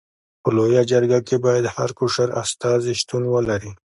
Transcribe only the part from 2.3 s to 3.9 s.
استازي شتون ولري.